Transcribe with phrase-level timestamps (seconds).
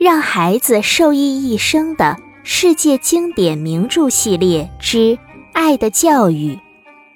[0.00, 4.96] 让孩子受益一生的世界经典名著系列之
[5.52, 6.54] 《爱的教育》，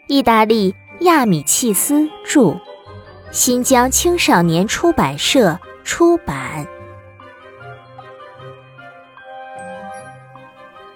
[0.06, 2.60] 意大利亚米契斯著，
[3.30, 6.66] 新疆青少年出版社出版。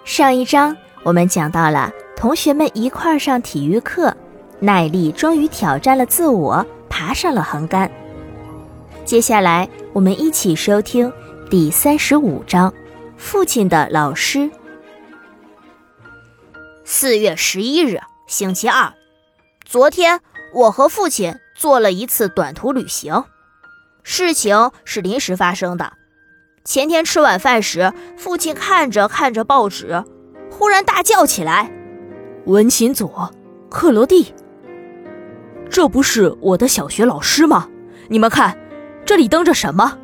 [0.05, 4.15] 上一章我们讲到了同学们一块儿上体育课，
[4.61, 7.91] 耐力终于挑战了自我，爬上了横杆。
[9.07, 11.11] 接下来我们一起收听。
[11.51, 12.75] 第三十五章，
[13.17, 14.51] 父亲的老师。
[16.85, 18.93] 四月十一日，星期二。
[19.65, 20.21] 昨天
[20.53, 23.25] 我和父亲做了一次短途旅行。
[24.03, 25.95] 事情是临时发生的。
[26.67, 30.05] 前天吃晚饭时，父亲看着看着报纸，
[30.51, 31.73] 忽然大叫起来
[32.45, 33.33] ：“文琴佐，
[33.71, 34.35] 克罗地，
[35.71, 37.71] 这不是我的小学老师吗？
[38.09, 38.59] 你们看，
[39.07, 39.97] 这里登着什么？”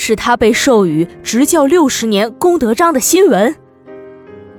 [0.00, 3.56] 是他被授予执教六十年功德章的新闻，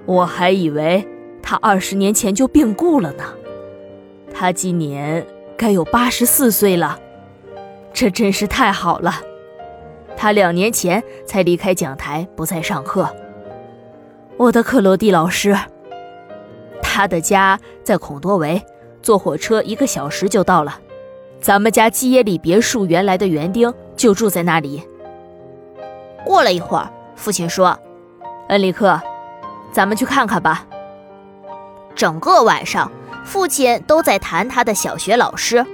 [0.05, 1.07] 我还以为
[1.41, 3.23] 他二十年前就病故了呢。
[4.33, 6.99] 他今年该有八十四岁了，
[7.93, 9.21] 这真是太好了。
[10.17, 13.09] 他两年前才离开讲台，不再上课。
[14.35, 15.57] 我的克罗蒂老师，
[16.83, 18.61] 他的家在孔多维，
[19.01, 20.81] 坐火车一个小时就到了。
[21.39, 24.83] 咱们家基耶里别墅原来的园丁就住在那里。
[26.25, 27.79] 过了一会儿，父亲说
[28.49, 29.01] ：“恩里克，
[29.71, 30.65] 咱们去看看吧。”
[31.95, 32.91] 整个晚上，
[33.25, 35.65] 父亲都在谈他的小学老师。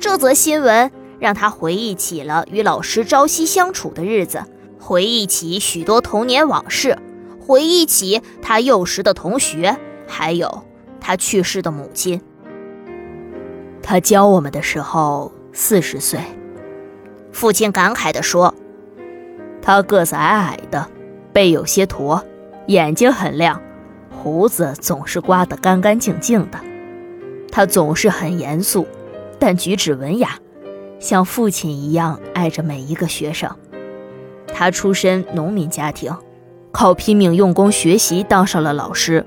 [0.00, 4.44] 这则新闻让他回忆起了与老师朝夕相处的日子，
[4.80, 6.98] 回忆起许多童年往事，
[7.40, 10.64] 回忆起他幼时的同学，还有
[11.00, 12.20] 他去世的母亲。
[13.82, 16.20] 他教我们的时候四十岁，
[17.32, 18.54] 父亲感慨地说。
[19.60, 20.86] 他个子矮矮的，
[21.32, 22.24] 背有些驼，
[22.68, 23.60] 眼睛很亮，
[24.10, 26.58] 胡子总是刮得干干净净的。
[27.52, 28.86] 他总是很严肃，
[29.38, 30.38] 但举止文雅，
[30.98, 33.50] 像父亲一样爱着每一个学生。
[34.54, 36.16] 他出身农民家庭，
[36.72, 39.24] 靠拼命用功学习当上了老师。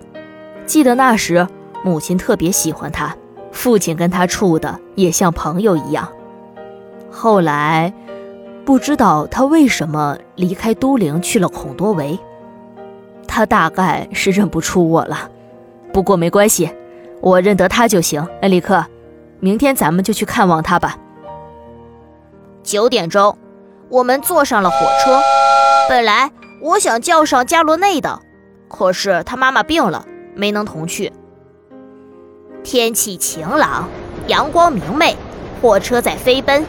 [0.65, 1.47] 记得那时，
[1.83, 3.15] 母亲特别喜欢他，
[3.51, 6.11] 父亲跟他处的也像朋友一样。
[7.11, 7.93] 后来。
[8.71, 12.17] 不知道他为什么离开都灵去了孔多维，
[13.27, 15.29] 他大概是认不出我了。
[15.91, 16.71] 不过没关系，
[17.19, 18.25] 我认得他就行。
[18.41, 18.85] 恩里克，
[19.41, 20.97] 明天咱们就去看望他吧。
[22.63, 23.37] 九点钟，
[23.89, 25.19] 我们坐上了火车。
[25.89, 26.31] 本来
[26.61, 28.21] 我想叫上加罗内的，
[28.69, 31.11] 可是他妈妈病了，没能同去。
[32.63, 33.89] 天气晴朗，
[34.27, 35.17] 阳光明媚，
[35.61, 36.65] 火车在飞奔。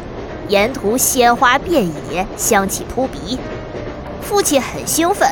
[0.52, 3.38] 沿途鲜花遍野，香气扑鼻。
[4.20, 5.26] 父亲很兴奋，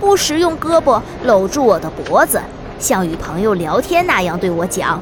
[0.00, 2.40] 不时用胳膊搂住我的脖子，
[2.78, 4.98] 像与朋友聊天那样对我讲：“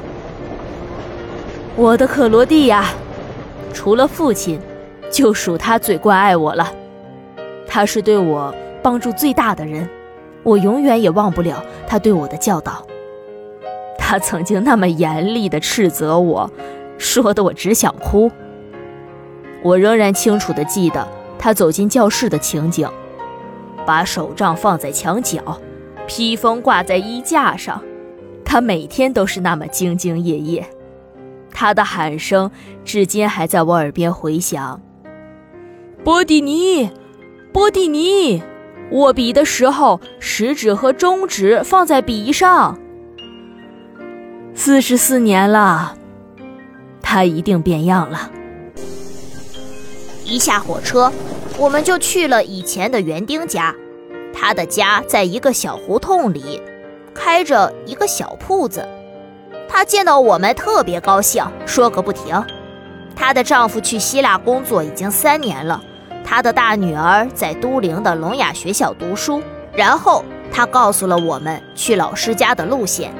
[1.77, 2.89] 我的克罗地亚，
[3.73, 4.59] 除了父亲，
[5.09, 6.69] 就属他最关爱我了。
[7.65, 9.87] 他是对我帮助最大的人，
[10.43, 12.85] 我永远也忘不了他对我的教导。
[13.97, 16.51] 他曾经那么严厉地斥责我，
[16.97, 18.29] 说的我只想哭。”
[19.63, 21.07] 我仍然清楚地记得
[21.37, 22.89] 他走进教室的情景，
[23.85, 25.59] 把手杖放在墙角，
[26.07, 27.81] 披风挂在衣架上。
[28.43, 30.67] 他每天都是那么兢兢业业，
[31.53, 32.51] 他的喊声
[32.83, 34.81] 至今还在我耳边回响。
[36.03, 36.89] 波蒂尼，
[37.53, 38.41] 波蒂尼，
[38.91, 42.77] 握笔的时候食指和中指放在笔上。
[44.53, 45.95] 四十四年了，
[47.01, 48.29] 他一定变样了。
[50.31, 51.11] 一下火车，
[51.57, 53.75] 我们就去了以前的园丁家。
[54.33, 56.61] 他的家在一个小胡同里，
[57.13, 58.87] 开着一个小铺子。
[59.67, 62.41] 他见到我们特别高兴，说个不停。
[63.13, 65.83] 她的丈夫去希腊工作已经三年了，
[66.23, 69.43] 她的大女儿在都灵的聋哑学校读书。
[69.73, 73.13] 然后他告诉了我们去老师家的路线。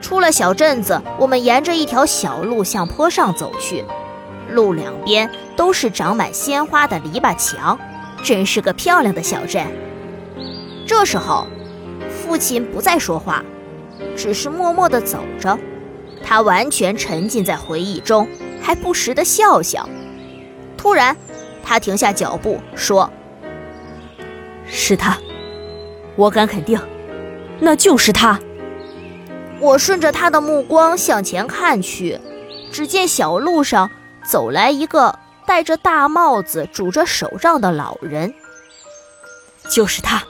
[0.00, 3.84] 出了小镇子，我们沿着一条小路向坡上走去。
[4.52, 7.78] 路两边都是长满鲜花的篱笆墙，
[8.22, 9.66] 真是个漂亮的小镇。
[10.86, 11.46] 这时候，
[12.08, 13.42] 父亲不再说话，
[14.16, 15.58] 只是默默地走着，
[16.22, 18.28] 他完全沉浸在回忆中，
[18.60, 19.88] 还不时地笑笑。
[20.76, 21.16] 突然，
[21.64, 23.10] 他停下脚步，说
[24.66, 25.18] ：“是他，
[26.16, 26.80] 我敢肯定，
[27.60, 28.38] 那就是他。”
[29.60, 32.18] 我顺着他的目光向前看去，
[32.72, 33.88] 只见小路上。
[34.24, 38.34] 走来一个戴着大帽子、拄着手杖的老人，
[39.70, 40.22] 就是他。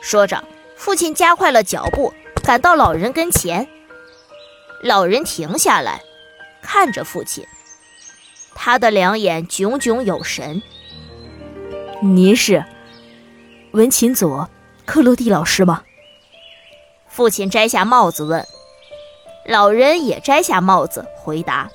[0.00, 0.44] 说着，
[0.76, 3.66] 父亲加快了脚步，赶到老人跟前。
[4.82, 6.02] 老人停下来，
[6.62, 7.44] 看着父亲，
[8.54, 10.62] 他的两眼炯炯有神。
[12.02, 12.64] 您是
[13.72, 14.48] 文琴佐
[14.84, 15.82] 克洛蒂老师吗？
[17.08, 18.46] 父亲摘下帽子问。
[19.46, 21.70] 老人也摘下帽子回答：“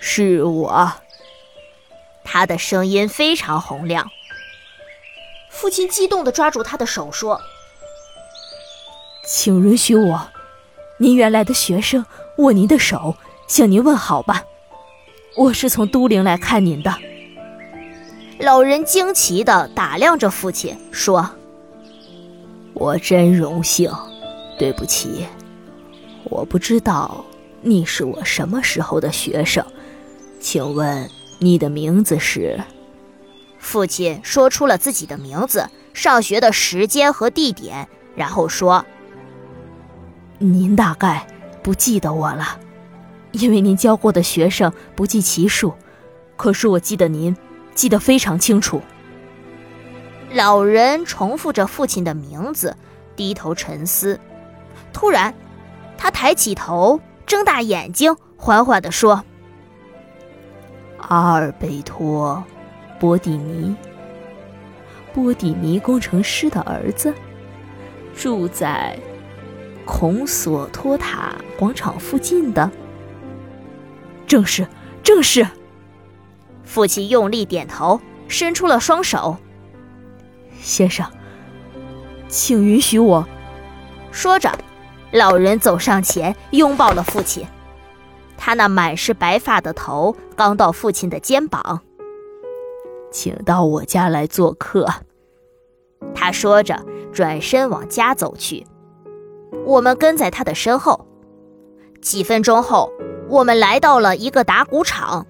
[0.00, 0.92] 是我。”
[2.24, 4.08] 他的声音非常洪亮。
[5.50, 7.40] 父亲激动地抓住他的手说
[9.26, 10.28] ：“请允许我，
[10.98, 12.04] 您原来的学生
[12.38, 13.16] 握您的手，
[13.48, 14.44] 向您问好吧。
[15.36, 16.94] 我是从都灵来看您的。”
[18.38, 21.28] 老人惊奇地打量着父亲，说
[22.72, 23.92] ：“我真荣幸。
[24.58, 25.26] 对不起。”
[26.24, 27.24] 我不知道
[27.60, 29.64] 你是我什么时候的学生，
[30.40, 31.08] 请问
[31.38, 32.58] 你的名字是？
[33.58, 38.84] 父亲说出了自己的名字、上学的时间和地点，然后说
[40.38, 41.26] ：“您大概
[41.62, 42.58] 不记得我了，
[43.32, 45.74] 因为您教过的学生不计其数，
[46.36, 47.36] 可是我记得您，
[47.74, 48.80] 记得非常清楚。”
[50.32, 52.74] 老人重复着父亲的名字，
[53.14, 54.18] 低头沉思，
[54.92, 55.34] 突然。
[55.98, 59.22] 他抬起头，睁大眼睛，缓缓地说
[61.08, 62.42] ：“阿尔贝托·
[63.00, 63.74] 波蒂尼，
[65.12, 67.14] 波蒂尼工程师的儿子，
[68.14, 68.98] 住在
[69.84, 72.70] 孔索托塔广场附近的。
[74.26, 74.66] 正是，
[75.02, 75.46] 正是。”
[76.62, 79.36] 父亲用力点头，伸出了双手。
[80.60, 81.04] 先生，
[82.28, 83.26] 请允许我。
[84.12, 84.52] 说着。
[85.12, 87.44] 老人走上前，拥抱了父亲。
[88.42, 91.82] 他那满是白发的头刚到父亲的肩膀。
[93.12, 94.88] 请到我家来做客。
[96.14, 96.82] 他说着，
[97.12, 98.66] 转身往家走去。
[99.66, 101.06] 我们跟在他的身后。
[102.00, 102.90] 几分钟后，
[103.28, 105.26] 我们来到了一个打谷场。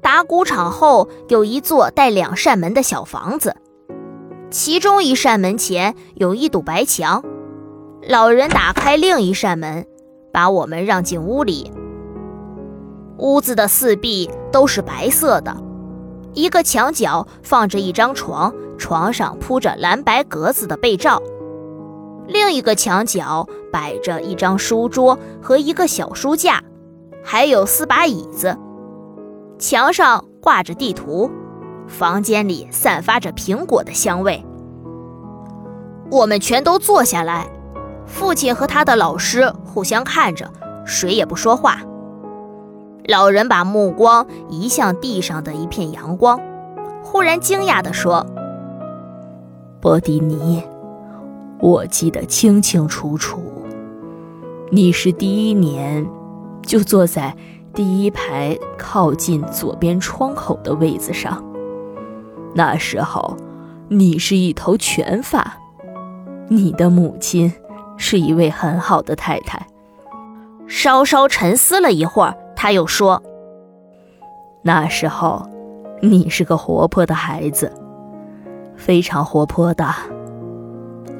[0.00, 3.56] 打谷场后有一座带两扇门的小房子，
[4.48, 7.24] 其中一扇门前有一堵白墙。
[8.02, 9.84] 老人打开另一扇门，
[10.32, 11.72] 把我们让进屋里。
[13.18, 15.56] 屋子的四壁都是白色的，
[16.34, 21.20] 一个墙角放着一张床，床上铺着蓝白格子的被罩；
[22.26, 26.62] 另一个墙角摆着一张书桌和一个小书架，
[27.24, 28.56] 还有四把椅子。
[29.58, 31.28] 墙上挂着地图，
[31.88, 34.44] 房间里散发着苹果的香味。
[36.10, 37.48] 我们全都坐下来。
[38.06, 40.50] 父亲和他的老师互相看着，
[40.86, 41.82] 谁也不说话。
[43.08, 46.38] 老人把目光移向地上的一片阳光，
[47.02, 48.26] 忽然惊讶地说
[49.80, 50.62] ：“波迪尼，
[51.58, 53.40] 我记得清清楚楚，
[54.70, 56.06] 你是第一年
[56.62, 57.34] 就坐在
[57.72, 61.42] 第一排靠近左边窗口的位子上。
[62.54, 63.34] 那时候，
[63.88, 65.56] 你是一头全发，
[66.48, 67.50] 你的母亲。”
[68.00, 69.66] 是一位很好的太太。
[70.68, 73.22] 稍稍沉思了一会儿，他又说
[74.62, 75.48] ：“那时候，
[76.02, 77.72] 你是个活泼的孩子，
[78.74, 79.86] 非常活泼的。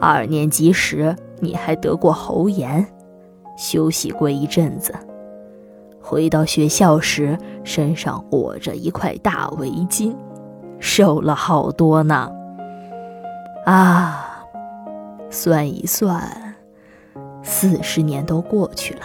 [0.01, 2.85] 二年级时，你还得过喉炎，
[3.57, 4.93] 休息过一阵子。
[6.03, 10.13] 回到学校时，身上裹着一块大围巾，
[10.81, 12.33] 瘦了好多呢。
[13.65, 14.45] 啊，
[15.31, 16.21] 算一算。”
[17.45, 19.03] 四十年都过去了，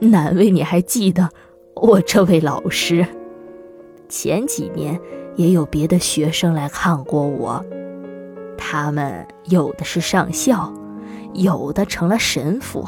[0.00, 1.28] 难为你还记得
[1.74, 3.06] 我这位老师。
[4.08, 4.98] 前几年
[5.36, 7.64] 也有别的学生来看过我，
[8.56, 10.72] 他们有的是上校，
[11.34, 12.84] 有的成了神父，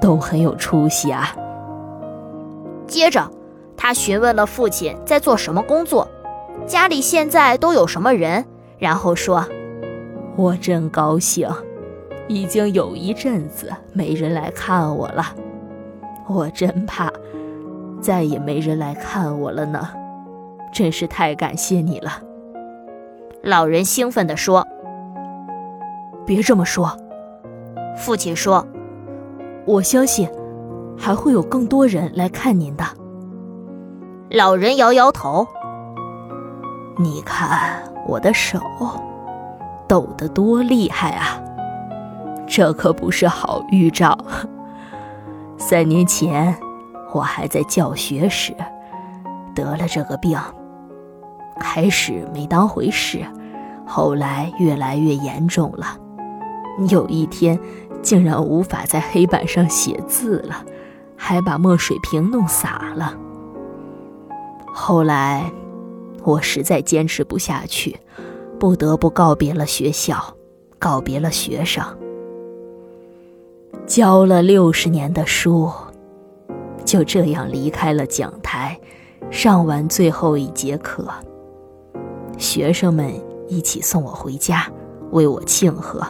[0.00, 1.34] 都很有出息啊。
[2.86, 3.30] 接着，
[3.76, 6.06] 他询问了父亲在做什么工作，
[6.66, 8.44] 家里现在都有什么人，
[8.78, 9.44] 然后说
[10.36, 11.48] ：“我真高兴。”
[12.28, 15.34] 已经有一阵子没人来看我了，
[16.32, 17.10] 我真怕
[18.00, 19.88] 再也没人来看我了呢。
[20.72, 22.10] 真是太感谢你了，
[23.42, 24.66] 老人兴奋地说。
[26.24, 26.96] 别这么说，
[27.96, 28.66] 父亲说，
[29.66, 30.28] 我相信
[30.96, 32.84] 还会有更多人来看您的。
[34.30, 35.46] 老人摇摇头，
[36.96, 38.58] 你看我的手
[39.86, 41.42] 抖得多厉害啊！
[42.46, 44.16] 这可不是好预兆。
[45.64, 46.58] 三年前，
[47.12, 48.52] 我还在教学时
[49.54, 50.36] 得了这个病，
[51.60, 53.24] 开始没当回事，
[53.86, 55.96] 后来越来越严重了，
[56.88, 57.56] 有一天
[58.02, 60.64] 竟然无法在黑板上写字了，
[61.16, 63.14] 还把墨水瓶弄洒了。
[64.74, 65.48] 后来，
[66.24, 67.96] 我实在坚持不下去，
[68.58, 70.34] 不得不告别了学校，
[70.80, 71.84] 告别了学生。
[73.86, 75.70] 教了六十年的书，
[76.84, 78.78] 就这样离开了讲台，
[79.30, 81.08] 上完最后一节课。
[82.38, 83.12] 学生们
[83.48, 84.66] 一起送我回家，
[85.10, 86.04] 为我庆贺。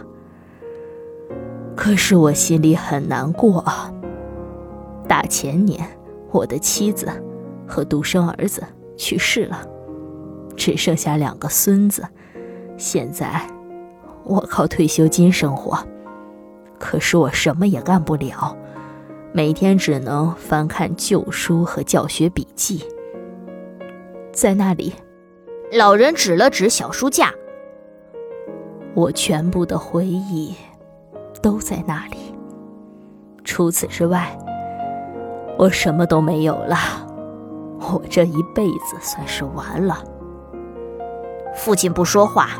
[1.74, 3.92] 可是我心里很难过啊。
[5.08, 5.84] 大前年，
[6.30, 7.08] 我的妻子
[7.66, 8.62] 和独生儿子
[8.96, 9.66] 去世了，
[10.56, 12.04] 只剩下两个孙子。
[12.76, 13.46] 现在，
[14.24, 15.78] 我靠退休金生活。
[16.82, 18.56] 可是我什么也干不了，
[19.32, 22.84] 每天只能翻看旧书和教学笔记。
[24.32, 24.92] 在那里，
[25.70, 27.32] 老人指了指小书架，
[28.94, 30.56] 我全部的回忆
[31.40, 32.16] 都在那里。
[33.44, 34.36] 除此之外，
[35.56, 36.76] 我什么都没有了。
[37.78, 40.02] 我这一辈子算是完了。
[41.54, 42.50] 父亲不说话，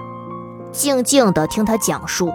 [0.70, 2.32] 静静的听他讲述。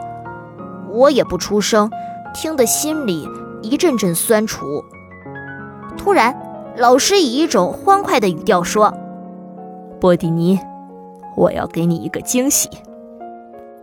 [0.89, 1.89] 我也不出声，
[2.34, 3.27] 听得心里
[3.62, 4.84] 一阵阵酸楚。
[5.98, 6.36] 突然，
[6.77, 8.94] 老师以一种欢快的语调说
[10.00, 10.60] ：“波蒂尼，
[11.36, 12.70] 我要给你一个惊喜。”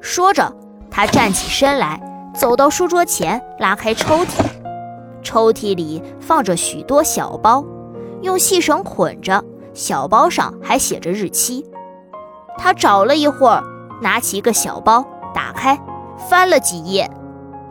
[0.00, 0.52] 说着，
[0.90, 2.00] 他站起身来，
[2.34, 4.44] 走到书桌前，拉开抽屉，
[5.22, 7.64] 抽屉里放着许多小包，
[8.22, 9.42] 用细绳捆着，
[9.72, 11.66] 小包上还写着日期。
[12.56, 13.62] 他找了一会儿，
[14.00, 15.78] 拿起一个小包，打开。
[16.28, 17.10] 翻了几页，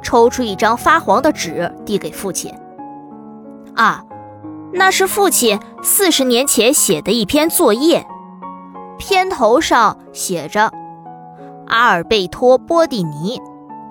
[0.02, 2.54] 抽出一张发黄的纸递给父亲。
[3.76, 4.04] 啊，
[4.72, 8.06] 那是父亲四十年前写的一篇作业，
[8.98, 10.72] 片头上写着
[11.68, 13.42] ：“阿尔贝托·波蒂尼，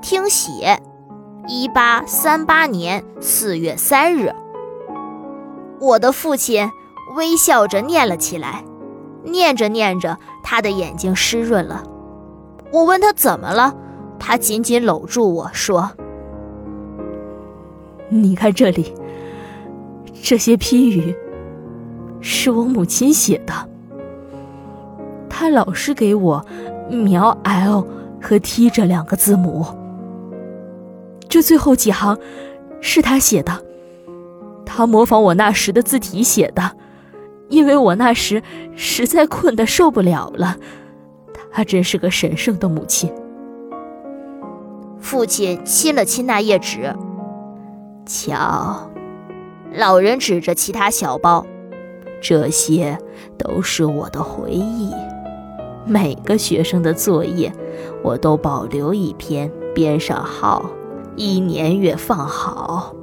[0.00, 0.80] 听写，
[1.48, 4.32] 一八三八年四月三日。”
[5.80, 6.70] 我的父亲
[7.16, 8.62] 微笑着念了起来，
[9.24, 11.82] 念着念着，他的眼睛湿润了。
[12.72, 13.74] 我问他怎么了。
[14.24, 15.90] 他紧紧搂住我说
[18.08, 18.94] ：“你看这里，
[20.22, 21.12] 这些批语
[22.20, 23.52] 是我母亲写的。
[25.28, 26.46] 她老是给我
[26.88, 27.84] 描 L
[28.22, 29.66] 和 T 这两个字母。
[31.28, 32.16] 这最后几行
[32.80, 33.60] 是她写的，
[34.64, 36.76] 她模仿我那时的字体写的，
[37.48, 38.40] 因为我那时
[38.76, 40.56] 实在困得受不了了。
[41.50, 43.12] 她真是个神圣的母亲。”
[45.12, 46.96] 父亲亲了亲那页纸，
[48.06, 48.90] 瞧，
[49.74, 51.44] 老人指着其他小包，
[52.22, 52.98] 这些
[53.36, 54.90] 都是我的回忆。
[55.84, 57.52] 每个学生的作业，
[58.02, 60.64] 我都保留一篇，编上号，
[61.14, 62.94] 一年月放好。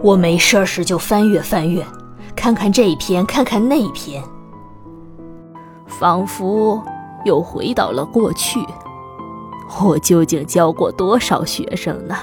[0.00, 1.84] 我没事时就翻阅翻阅，
[2.34, 4.24] 看看这篇，看看那篇，
[5.86, 6.82] 仿佛
[7.26, 8.58] 又回到了过去。
[9.80, 12.16] 我究竟教过多少学生呢？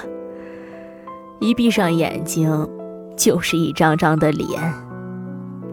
[1.40, 2.68] 一闭上眼睛，
[3.16, 4.48] 就是一张张的脸，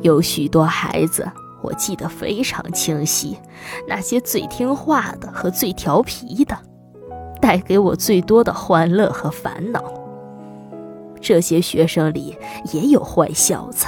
[0.01, 1.29] 有许多孩子，
[1.61, 3.37] 我记得非常清晰。
[3.87, 6.57] 那些最听话的和最调皮的，
[7.41, 9.83] 带给我最多的欢乐和烦恼。
[11.19, 12.37] 这些学生里
[12.71, 13.85] 也有坏小子，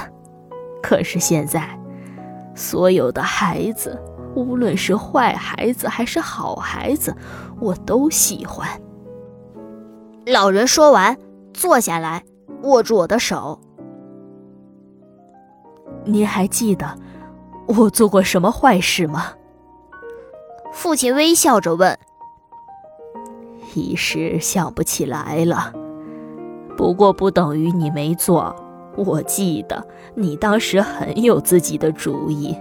[0.82, 1.68] 可是现在，
[2.56, 4.00] 所有的孩子。
[4.36, 7.16] 无论是坏孩子还是好孩子，
[7.60, 8.68] 我都喜欢。
[10.26, 11.18] 老人说完，
[11.54, 12.24] 坐下来，
[12.64, 13.60] 握住我的手。
[16.06, 16.98] 您还记得
[17.68, 19.34] 我做过什么坏事吗？
[20.72, 21.98] 父亲微笑着问。
[23.74, 25.74] 一时想不起来了，
[26.78, 28.56] 不过不等于你没做。
[28.96, 32.58] 我记得你当时很有自己的主意。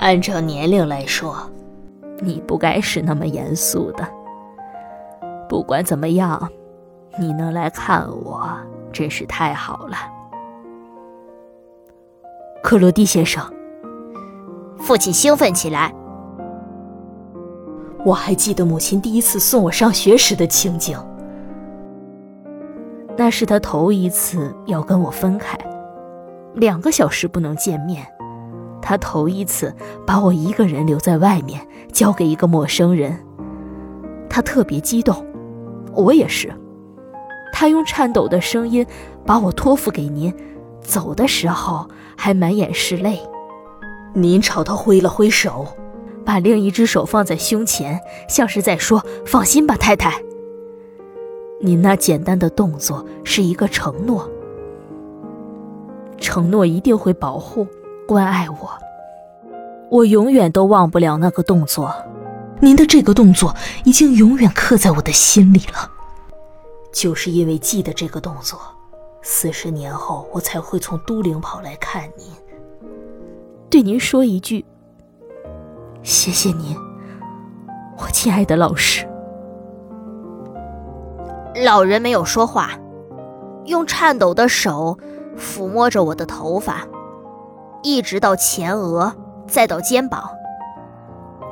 [0.00, 1.36] 按照年龄来说，
[2.22, 4.08] 你不该是那么严肃的。
[5.46, 6.48] 不管怎么样，
[7.18, 8.50] 你能来看我，
[8.90, 9.98] 真是太好了。
[12.62, 13.44] 克罗蒂先生，
[14.78, 15.94] 父亲兴奋起来。
[18.02, 20.98] 我还记得母亲第一次送我上学时的情景，
[23.18, 25.58] 那是他头一次要跟我分开，
[26.54, 28.06] 两个小时不能见面。
[28.82, 29.74] 他头一次
[30.06, 31.60] 把我一个人留在外面，
[31.92, 33.18] 交给一个陌生人，
[34.28, 35.26] 他特别激动，
[35.94, 36.52] 我也是。
[37.52, 38.86] 他用颤抖的声音
[39.26, 40.32] 把我托付给您，
[40.80, 43.20] 走的时候还满眼是泪。
[44.14, 45.66] 您朝他挥了挥手，
[46.24, 50.22] 把把另一只手放在胸前，像是在说：“放心吧，太太。”
[51.60, 54.30] 您那简单的动作是一个承诺，
[56.18, 57.66] 承诺一定会保护、
[58.10, 58.68] 关爱我。
[59.88, 61.94] 我永远都忘不了那个动作。
[62.58, 65.88] 您的这个动作已经永远刻在我的心里了。
[66.92, 68.58] 就是因为记得这个动作，
[69.22, 72.26] 四十年后我才会从都灵跑来看您，
[73.70, 74.64] 对您说一句
[76.02, 76.76] ：“谢谢您，
[77.96, 79.06] 我亲爱的老师。”
[81.64, 82.72] 老人没有说话，
[83.66, 84.98] 用颤抖的手
[85.38, 86.84] 抚摸着我的头发，
[87.82, 89.14] 一直到前额，
[89.46, 90.30] 再到肩膀。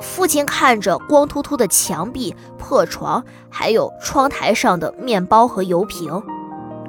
[0.00, 6.22] 父亲看着光秃秃的墙壁、破床，还有窗台上的面包和油瓶，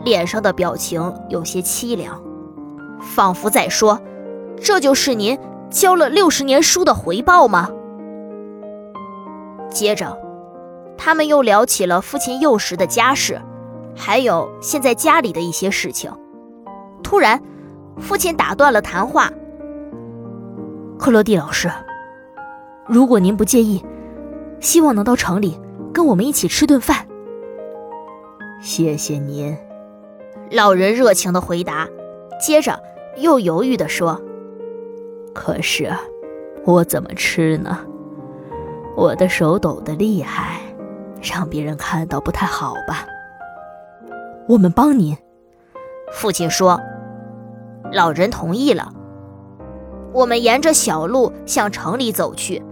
[0.03, 2.21] 脸上的表情有些凄凉，
[3.01, 3.99] 仿佛在说
[4.61, 5.39] ：“这就是您
[5.71, 7.69] 教了六十年书的回报吗？”
[9.71, 10.17] 接着。
[11.01, 13.41] 他们又聊起了父亲幼时的家事，
[13.95, 16.11] 还有现在家里的一些事情。
[17.01, 17.41] 突然，
[17.99, 19.31] 父亲打断了谈话。
[20.97, 21.71] 克罗蒂老师，
[22.87, 23.83] 如果您不介意，
[24.59, 25.59] 希望能到城里
[25.93, 27.07] 跟我们一起吃顿饭。
[28.61, 29.57] 谢谢您，
[30.51, 31.87] 老人热情的回答，
[32.39, 32.81] 接着
[33.17, 34.21] 又犹豫的说
[35.33, 35.89] ：“可是，
[36.65, 37.79] 我怎么吃呢？
[38.97, 40.59] 我的手抖得厉害。”
[41.21, 43.05] 让别人看到不太好吧？
[44.47, 45.17] 我们帮您。
[46.13, 46.79] 父亲说。
[47.91, 48.91] 老人同意了。
[50.13, 52.63] 我们沿着小路向城里走去，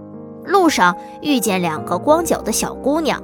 [0.43, 3.21] 路上遇见两个光脚的小姑娘，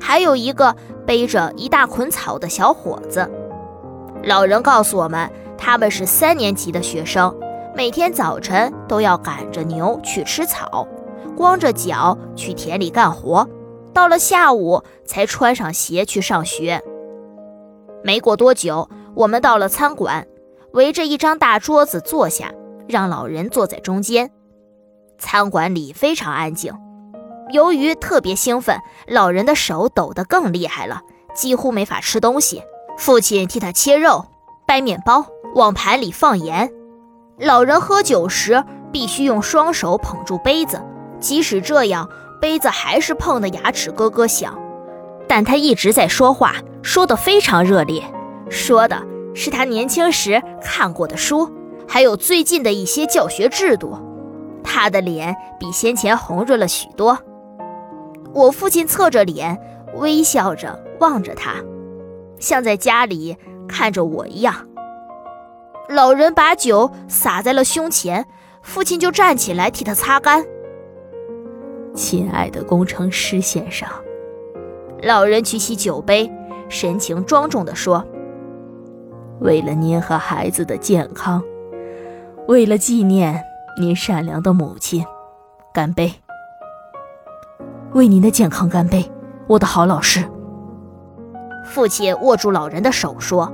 [0.00, 0.76] 还有一个
[1.06, 3.30] 背着一大捆草的小伙子。
[4.24, 7.34] 老人告诉我们，他们是三年级的学生，
[7.74, 10.86] 每天早晨都要赶着牛去吃草，
[11.36, 13.48] 光着脚去田里干活。
[13.94, 16.82] 到了下午才穿上鞋去上学。
[18.04, 20.26] 没过多久，我们到了餐馆，
[20.76, 22.52] 围着一张大桌子坐下，
[22.86, 24.30] 让老人坐在中间。
[25.18, 26.74] 餐馆里非常安静。
[27.50, 31.00] 由于特别兴奋，老人的手抖得更厉害了，
[31.34, 32.62] 几乎没法吃东西。
[32.98, 34.26] 父亲替他切肉、
[34.66, 36.70] 掰面包、往盘里放盐。
[37.38, 38.62] 老人喝酒时
[38.92, 40.82] 必须用双手捧住杯子，
[41.18, 42.06] 即使这样。
[42.38, 44.58] 杯子还是碰得牙齿咯咯响，
[45.26, 48.02] 但他一直在说话，说得非常热烈，
[48.50, 49.02] 说的
[49.36, 51.48] 是他年轻时看过的书，
[51.86, 53.94] 还有最近的一些教学制度。
[54.64, 57.18] 他的脸比先前红润了许多。
[58.32, 59.60] 我父亲侧着脸，
[59.96, 61.56] 微笑着望着他，
[62.38, 63.36] 像在家里
[63.68, 64.66] 看着我一样。
[65.90, 68.26] 老人把酒洒在了胸前，
[68.62, 70.44] 父亲就站起来替他擦干。
[71.94, 73.86] 亲爱的工程师先生，
[75.02, 76.30] 老人举起酒杯，
[76.68, 78.04] 神情庄重地说
[79.40, 81.42] ：“为了您和孩子的健康，
[82.48, 83.42] 为了纪念
[83.80, 85.04] 您善良的母亲，
[85.72, 86.12] 干杯！
[87.92, 89.10] 为您的健康干杯，
[89.46, 90.24] 我的好老师。”
[91.64, 93.52] 父亲握住老人的手说：“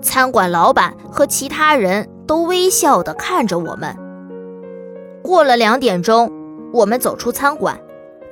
[0.00, 3.96] 餐馆老板和其他人都微笑地看着我们。”
[5.22, 6.32] 过了两点钟。
[6.70, 7.80] 我们走出餐馆，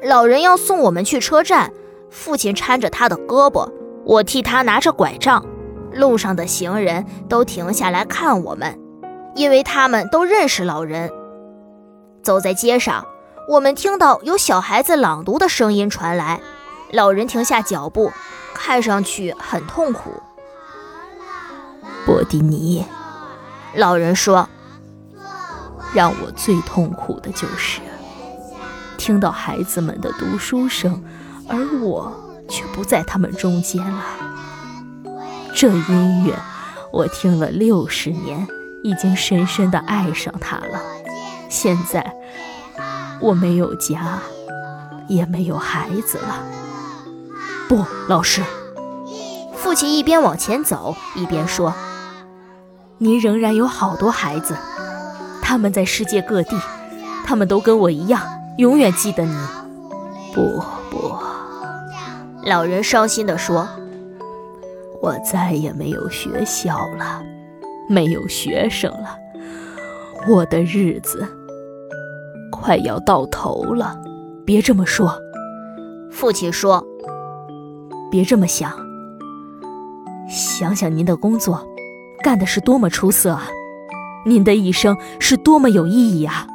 [0.03, 1.73] 老人要送我们去车站。
[2.11, 3.67] 父亲搀着他的胳膊，
[4.05, 5.43] 我替他拿着拐杖。
[5.97, 8.79] 路上的行人都停下来看我们，
[9.35, 11.11] 因为他们都认识老人。
[12.23, 13.07] 走在街上，
[13.49, 16.41] 我们听到有小孩子朗读的声音传来。
[16.93, 18.13] 老人停下脚步，
[18.55, 20.23] 看上去很痛苦。
[22.05, 22.85] 波迪尼，
[23.75, 24.49] 老人说
[25.93, 27.81] ：“让我最痛苦的就是。”
[28.97, 31.03] 听到孩子们的读书声，
[31.49, 32.13] 而我
[32.49, 34.03] 却不在他们中间了。
[35.59, 36.35] 这音乐
[36.93, 38.47] 我听了六十年，
[38.83, 40.83] 已经深深的爱上它了。
[41.49, 42.15] 现在
[43.23, 44.19] 我没有家，
[45.09, 46.45] 也没有孩子了。
[47.71, 48.43] 不，老师，
[49.55, 51.73] 父亲一边往前走一边说
[53.01, 54.55] ：“您仍然有好多孩子，
[55.41, 56.55] 他们在世界各地，
[57.25, 58.21] 他们都跟我一样。”
[58.59, 59.35] 永远记得你，
[60.35, 61.17] 不不，
[62.45, 63.67] 老人伤心地说
[65.01, 67.23] ：“我再也没有学校了，
[67.89, 69.19] 没有学生了，
[70.29, 71.27] 我的日子
[72.51, 73.99] 快要到头了。”
[74.47, 75.21] 别这么说，
[76.11, 76.87] 父亲说
[78.11, 78.73] ：“别这么想，
[80.29, 81.67] 想想您的工作，
[82.23, 83.49] 干的是多么出色啊！
[84.25, 86.47] 您的一生是多么有意义啊！”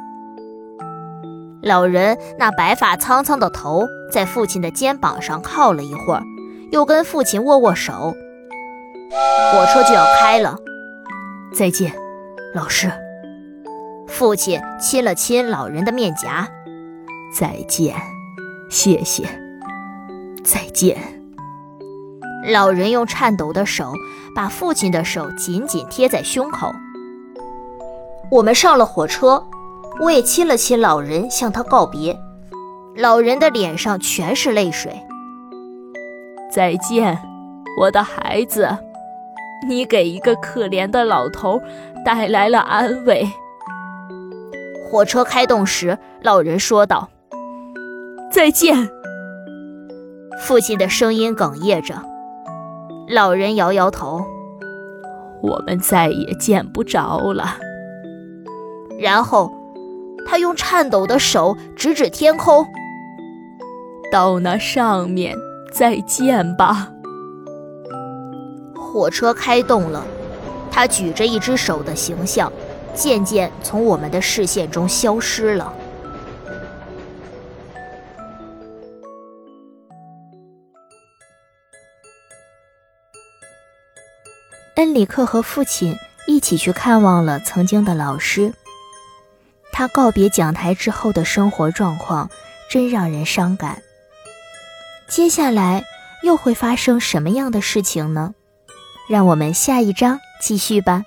[1.62, 6.22] 老人那白发苍苍的头在父亲的肩膀上靠了一会儿，
[6.70, 8.14] 又跟父亲握握手。
[9.52, 10.56] 火车就要开了，
[11.54, 11.92] 再见，
[12.54, 12.90] 老师。
[14.06, 16.48] 父亲亲了亲老人的面颊，
[17.38, 17.94] 再见，
[18.70, 19.24] 谢谢，
[20.42, 20.96] 再见。
[22.50, 23.92] 老人用颤抖的手
[24.34, 26.72] 把父亲的手紧紧贴在胸口。
[28.30, 29.46] 我们上了火车，
[30.00, 32.18] 我也亲了亲老人，向他告别。
[32.96, 35.00] 老人的脸上全是泪水。
[36.50, 37.18] 再见，
[37.78, 38.68] 我的孩子。
[39.66, 41.60] 你给一个可怜的老头
[42.04, 43.26] 带来了安慰。
[44.84, 47.08] 火车开动时，老人说道
[48.30, 48.90] ：“再见。”
[50.40, 51.94] 父亲的声音哽咽着。
[53.08, 54.24] 老人摇摇头
[55.42, 57.56] ：“我们再也见不着了。”
[58.98, 59.52] 然后，
[60.26, 62.66] 他用颤抖的手指指天空
[64.12, 65.36] ：“到那上面
[65.72, 66.92] 再见吧。”
[68.92, 70.04] 火车开动了，
[70.70, 72.52] 他举着一只手的形象，
[72.94, 75.72] 渐渐从我们的视线中消失了。
[84.74, 88.52] 恩里克和父亲一起去看望了曾经的老师。
[89.72, 92.28] 他告别讲台之后的生活状况，
[92.68, 93.82] 真让人伤感。
[95.08, 95.82] 接下来
[96.22, 98.34] 又会发生什么样的事情呢？
[99.08, 101.04] 让我们下一章继续吧。